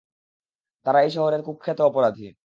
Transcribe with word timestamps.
তারা 0.85 0.99
এই 1.01 1.11
শহরের 1.11 1.41
কুখ্যাত 1.41 1.79
অপরাধী। 1.81 2.27